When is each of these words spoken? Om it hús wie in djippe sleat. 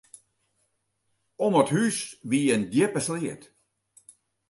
Om 1.45 1.53
it 1.61 1.69
hús 1.73 1.97
wie 2.29 2.51
in 2.55 2.63
djippe 2.73 3.01
sleat. 3.07 3.41